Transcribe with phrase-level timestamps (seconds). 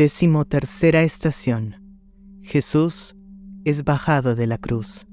[0.00, 1.76] Décimo tercera estación.
[2.40, 3.14] Jesús
[3.66, 5.06] es bajado de la cruz.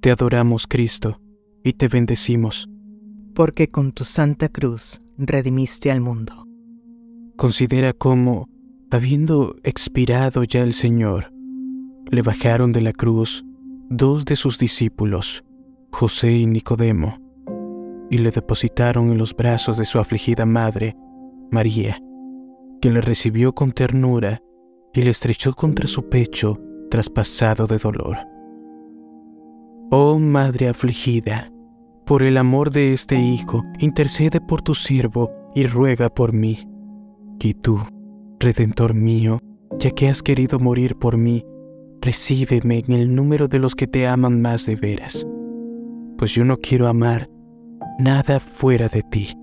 [0.00, 1.20] Te adoramos, Cristo,
[1.64, 2.68] y te bendecimos.
[3.34, 6.46] Porque con tu santa cruz redimiste al mundo.
[7.36, 8.48] Considera cómo,
[8.88, 11.32] habiendo expirado ya el Señor,
[12.08, 13.44] le bajaron de la cruz
[13.88, 15.42] dos de sus discípulos,
[15.90, 17.18] José y Nicodemo,
[18.10, 20.94] y le depositaron en los brazos de su afligida madre,
[21.50, 22.00] María,
[22.80, 24.42] que le recibió con ternura
[24.92, 26.58] y le estrechó contra su pecho
[26.90, 28.18] traspasado de dolor.
[29.90, 31.50] Oh Madre afligida,
[32.04, 36.66] por el amor de este Hijo, intercede por tu siervo y ruega por mí.
[37.40, 37.78] Y tú,
[38.38, 39.38] Redentor mío,
[39.78, 41.44] ya que has querido morir por mí,
[42.00, 45.26] recíbeme en el número de los que te aman más de veras,
[46.18, 47.28] pues yo no quiero amar
[47.98, 49.34] nada fuera de ti.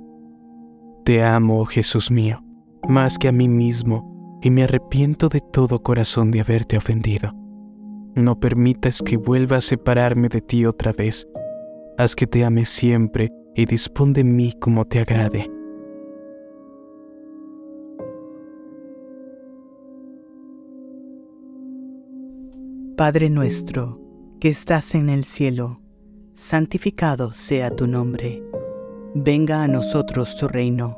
[1.05, 2.43] Te amo, Jesús mío,
[2.87, 7.31] más que a mí mismo, y me arrepiento de todo corazón de haberte ofendido.
[8.15, 11.27] No permitas que vuelva a separarme de ti otra vez.
[11.97, 15.51] Haz que te ame siempre y dispón de mí como te agrade.
[22.95, 24.01] Padre nuestro,
[24.39, 25.81] que estás en el cielo,
[26.33, 28.43] santificado sea tu nombre.
[29.13, 30.97] Venga a nosotros tu reino.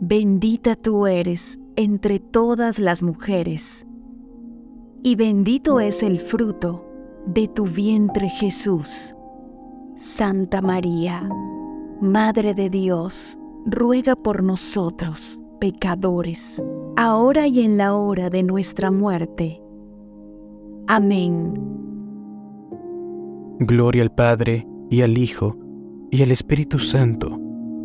[0.00, 3.86] bendita tú eres entre todas las mujeres,
[5.02, 6.84] y bendito es el fruto
[7.26, 9.14] de tu vientre Jesús.
[9.94, 11.28] Santa María,
[12.00, 16.62] Madre de Dios, ruega por nosotros, pecadores,
[16.96, 19.62] ahora y en la hora de nuestra muerte.
[20.86, 21.52] Amén.
[23.58, 25.58] Gloria al Padre, y al Hijo,
[26.10, 27.38] y al Espíritu Santo,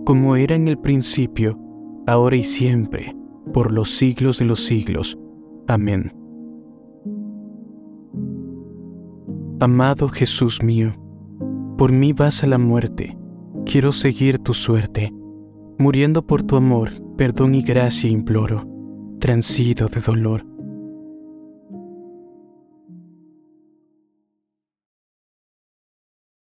[0.05, 1.59] como era en el principio,
[2.07, 3.15] ahora y siempre,
[3.53, 5.17] por los siglos de los siglos.
[5.67, 6.13] Amén.
[9.59, 10.93] Amado Jesús mío,
[11.77, 13.17] por mí vas a la muerte,
[13.65, 15.11] quiero seguir tu suerte,
[15.77, 18.67] muriendo por tu amor, perdón y gracia imploro,
[19.19, 20.54] transido de dolor